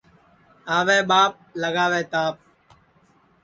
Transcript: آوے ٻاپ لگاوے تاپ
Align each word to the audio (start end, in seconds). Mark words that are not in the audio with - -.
آوے 0.77 0.97
ٻاپ 1.09 1.33
لگاوے 1.61 2.01
تاپ 2.11 2.35